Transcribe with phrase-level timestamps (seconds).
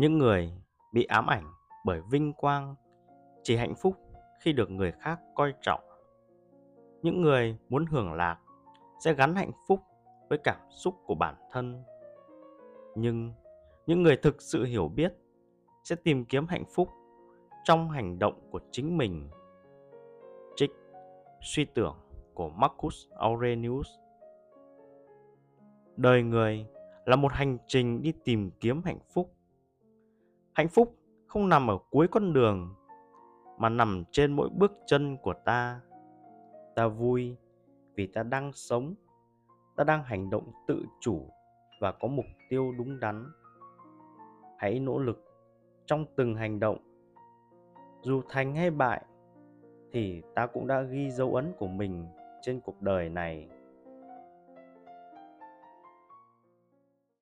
[0.00, 0.52] những người
[0.92, 1.52] bị ám ảnh
[1.84, 2.74] bởi vinh quang
[3.42, 3.96] chỉ hạnh phúc
[4.40, 5.80] khi được người khác coi trọng.
[7.02, 8.38] Những người muốn hưởng lạc
[9.04, 9.80] sẽ gắn hạnh phúc
[10.28, 11.84] với cảm xúc của bản thân.
[12.94, 13.32] Nhưng
[13.86, 15.12] những người thực sự hiểu biết
[15.84, 16.88] sẽ tìm kiếm hạnh phúc
[17.64, 19.30] trong hành động của chính mình.
[20.56, 20.70] Trích
[21.42, 21.96] suy tưởng
[22.34, 23.88] của marcus aurelius.
[25.96, 26.66] Đời người
[27.06, 29.32] là một hành trình đi tìm kiếm hạnh phúc
[30.52, 30.96] hạnh phúc
[31.26, 32.74] không nằm ở cuối con đường,
[33.58, 35.80] mà nằm trên mỗi bước chân của ta.
[36.74, 37.36] Ta vui
[37.94, 38.94] vì ta đang sống,
[39.76, 41.26] ta đang hành động tự chủ
[41.80, 43.26] và có mục tiêu đúng đắn.
[44.58, 45.24] Hãy nỗ lực
[45.86, 46.78] trong từng hành động.
[48.02, 49.04] Dù thành hay bại
[49.92, 52.06] thì ta cũng đã ghi dấu ấn của mình
[52.42, 53.48] trên cuộc đời này.